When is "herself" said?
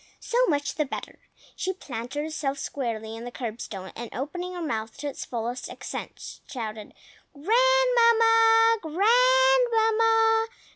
2.23-2.57